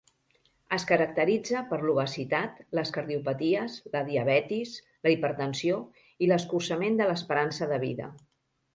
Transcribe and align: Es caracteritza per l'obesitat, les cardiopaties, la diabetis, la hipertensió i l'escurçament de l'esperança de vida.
Es 0.77 0.85
caracteritza 0.91 1.61
per 1.73 1.79
l'obesitat, 1.83 2.57
les 2.79 2.93
cardiopaties, 2.97 3.77
la 3.99 4.03
diabetis, 4.09 4.75
la 5.09 5.15
hipertensió 5.19 5.81
i 6.29 6.35
l'escurçament 6.35 7.03
de 7.03 7.13
l'esperança 7.13 7.75
de 7.77 7.85
vida. 7.89 8.15